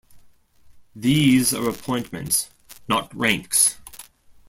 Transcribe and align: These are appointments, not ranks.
These 0.95 1.53
are 1.53 1.69
appointments, 1.69 2.49
not 2.87 3.15
ranks. 3.15 3.77